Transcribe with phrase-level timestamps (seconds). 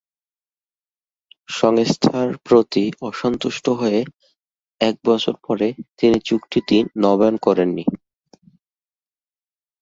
[1.49, 3.99] সংস্থার প্রতি অসন্তুষ্ট হয়ে
[4.81, 5.67] এক বছর পরে
[5.97, 7.85] তিনি চুক্তিটি নবায়ন করেন নি।